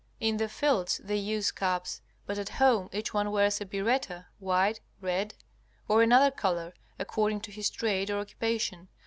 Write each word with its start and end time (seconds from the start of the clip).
In 0.19 0.37
the 0.37 0.49
fields 0.49 0.99
they 1.03 1.15
use 1.17 1.51
caps, 1.51 2.01
but 2.25 2.39
at 2.39 2.49
home 2.49 2.89
each 2.91 3.13
one 3.13 3.29
wears 3.29 3.61
a 3.61 3.67
biretta, 3.67 4.25
white, 4.39 4.81
red, 4.99 5.35
or 5.87 6.01
another 6.01 6.31
color 6.31 6.73
according 6.97 7.41
to 7.41 7.51
his 7.51 7.69
trade 7.69 8.09
or 8.09 8.17
occupation. 8.17 8.87